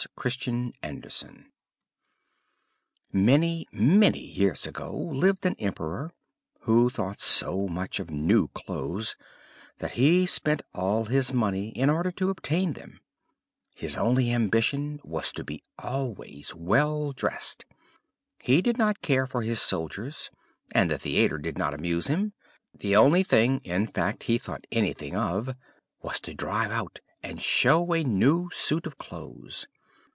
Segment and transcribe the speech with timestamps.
[0.23, 0.49] THE EMPEROR'S
[0.81, 1.43] NEW SUIT
[3.13, 6.11] Many, many years ago lived an emperor,
[6.61, 9.15] who thought so much of new clothes
[9.77, 12.99] that he spent all his money in order to obtain them;
[13.75, 17.65] his only ambition was to be always well dressed.
[18.39, 20.31] He did not care for his soldiers,
[20.71, 22.33] and the theatre did not amuse him;
[22.73, 25.53] the only thing, in fact, he thought anything of
[26.01, 29.67] was to drive out and show a new suit of clothes.